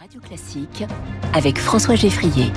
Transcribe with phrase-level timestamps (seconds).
[0.00, 0.84] Radio Classique
[1.34, 2.50] avec François Geffrier.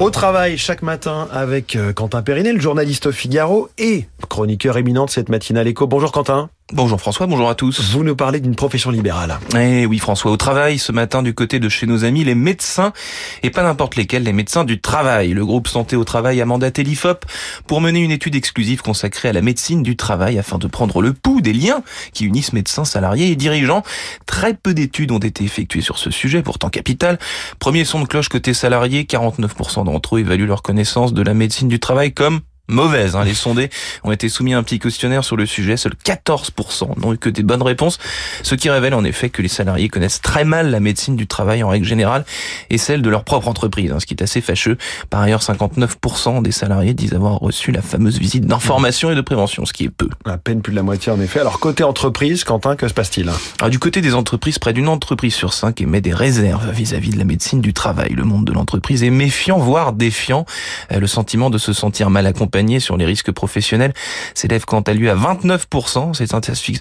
[0.00, 5.28] Au travail chaque matin avec euh, Quentin Périnel, journaliste Figaro et chroniqueur éminent de cette
[5.30, 5.86] matinale éco.
[5.86, 6.50] Bonjour Quentin.
[6.74, 7.92] Bonjour François, bonjour à tous.
[7.92, 9.38] Vous nous parlez d'une profession libérale.
[9.54, 12.94] Eh oui François, au travail ce matin du côté de chez nos amis les médecins,
[13.42, 15.34] et pas n'importe lesquels, les médecins du travail.
[15.34, 17.26] Le groupe Santé au Travail a mandaté l'IFOP
[17.66, 21.12] pour mener une étude exclusive consacrée à la médecine du travail afin de prendre le
[21.12, 21.82] pouls des liens
[22.14, 23.82] qui unissent médecins, salariés et dirigeants.
[24.24, 27.18] Très peu d'études ont été effectuées sur ce sujet, pourtant capital.
[27.58, 31.68] Premier son de cloche côté salarié, 49% d'entre eux évaluent leur connaissance de la médecine
[31.68, 33.16] du travail comme mauvaise.
[33.16, 33.24] Hein.
[33.24, 33.70] Les sondés
[34.04, 35.76] ont été soumis à un petit questionnaire sur le sujet.
[35.76, 37.98] Seuls 14% n'ont eu que des bonnes réponses,
[38.42, 41.62] ce qui révèle en effet que les salariés connaissent très mal la médecine du travail
[41.62, 42.24] en règle générale
[42.70, 44.78] et celle de leur propre entreprise, hein, ce qui est assez fâcheux.
[45.10, 49.66] Par ailleurs, 59% des salariés disent avoir reçu la fameuse visite d'information et de prévention,
[49.66, 50.08] ce qui est peu.
[50.24, 51.40] À peine plus de la moitié en effet.
[51.40, 53.30] Alors côté entreprise, Quentin, que se passe-t-il?
[53.58, 57.18] Alors, Du côté des entreprises, près d'une entreprise sur cinq émet des réserves vis-à-vis de
[57.18, 58.10] la médecine du travail.
[58.14, 60.46] Le monde de l'entreprise est méfiant, voire défiant.
[60.92, 63.94] Euh, le sentiment de se sentir mal accompagné sur les risques professionnels
[64.34, 66.12] s'élève quant à lui à 29%.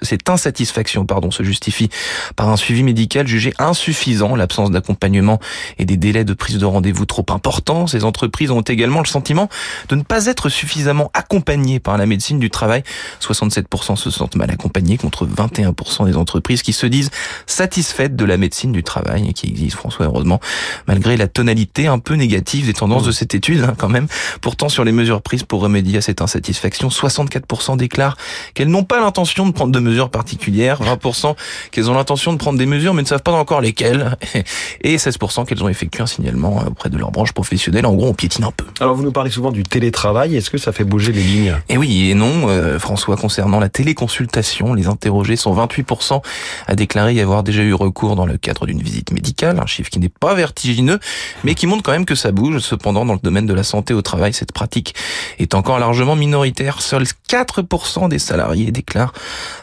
[0.03, 1.89] Cette insatisfaction pardon, se justifie
[2.35, 5.39] par un suivi médical jugé insuffisant, l'absence d'accompagnement
[5.79, 7.87] et des délais de prise de rendez-vous trop importants.
[7.87, 9.47] Ces entreprises ont également le sentiment
[9.87, 12.83] de ne pas être suffisamment accompagnées par la médecine du travail.
[13.21, 17.11] 67% se sentent mal accompagnés contre 21% des entreprises qui se disent
[17.45, 20.41] satisfaites de la médecine du travail et qui existe, François, heureusement,
[20.87, 24.07] malgré la tonalité un peu négative des tendances de cette étude, hein, quand même.
[24.41, 26.89] Pourtant, sur les mesures prises pour remédier à cette insatisfaction.
[26.89, 28.17] 64% déclarent
[28.53, 30.81] qu'elles n'ont pas l'intention de prendre de mesures particulières.
[30.81, 31.35] 20%
[31.71, 34.17] qu'elles ont l'intention de prendre des mesures mais ne savent pas encore lesquelles.
[34.83, 37.85] Et 16% qu'elles ont effectué un signalement auprès de leur branche professionnelle.
[37.85, 38.65] En gros, on piétine un peu.
[38.79, 40.35] Alors vous nous parlez souvent du télétravail.
[40.35, 41.55] Est-ce que ça fait bouger les lignes?
[41.69, 46.21] Et oui et non, euh, François, concernant la téléconsultation, les interrogés sont 28%
[46.67, 49.89] à déclarer y avoir déjà eu recours dans le cadre d'une visite médicale, un chiffre
[49.89, 50.99] qui n'est pas vertigineux,
[51.43, 52.59] mais qui montre quand même que ça bouge.
[52.59, 54.95] Cependant, dans le domaine de la santé au travail, cette pratique
[55.39, 56.81] est encore largement minoritaire.
[56.81, 59.13] Seuls 4% des salariés déclarent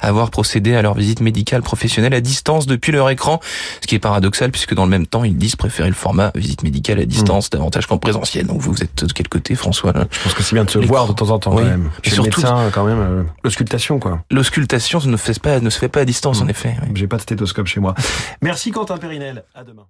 [0.01, 3.41] avoir procédé à leur visite médicale professionnelle à distance depuis leur écran,
[3.81, 6.62] ce qui est paradoxal puisque dans le même temps, ils disent préférer le format visite
[6.62, 7.57] médicale à distance mmh.
[7.57, 8.47] davantage qu'en présentiel.
[8.47, 11.07] Donc vous, êtes de quel côté, François Je pense que c'est bien de se voir
[11.09, 11.91] de temps en temps quand même.
[12.05, 14.23] Et surtout, médecin, quand même, euh, l'auscultation quoi.
[14.31, 15.17] L'auscultation ne, ne
[15.71, 16.45] se fait pas à distance, mmh.
[16.45, 16.77] en effet.
[16.95, 17.95] J'ai pas de stéthoscope chez moi.
[18.43, 19.45] Merci Quentin Périnel.
[19.55, 19.85] À demain.